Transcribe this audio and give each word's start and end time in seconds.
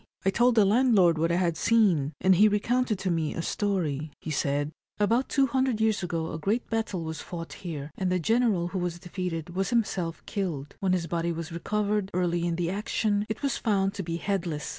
I 0.25 0.31
told 0.31 0.55
the 0.55 0.65
landlord 0.65 1.19
what 1.19 1.31
I 1.31 1.35
had 1.35 1.55
seen, 1.55 2.13
and 2.19 2.33
he 2.33 2.47
recounted 2.47 2.97
to 2.97 3.11
me 3.11 3.35
a 3.35 3.43
story. 3.43 4.09
He 4.19 4.31
said:" 4.31 4.71
About 4.99 5.29
200 5.29 5.79
years 5.79 6.01
ago 6.01 6.31
a 6.31 6.39
great 6.39 6.67
battle 6.71 7.03
was 7.03 7.21
fought 7.21 7.53
here, 7.61 7.91
and 7.95 8.11
the 8.11 8.17
general 8.17 8.69
who 8.69 8.79
was 8.79 8.97
defeated 8.97 9.51
was 9.51 9.69
himself 9.69 10.25
killed. 10.25 10.75
When 10.79 10.93
his 10.93 11.05
body 11.05 11.31
was 11.31 11.51
recovered, 11.51 12.09
early 12.15 12.47
in 12.47 12.55
the 12.55 12.71
action, 12.71 13.27
it 13.29 13.43
was 13.43 13.59
found 13.59 13.93
to 13.93 14.01
be 14.01 14.17
headless. 14.17 14.69